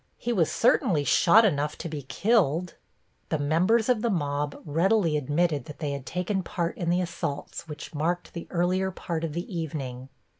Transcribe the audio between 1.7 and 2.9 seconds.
to be killed."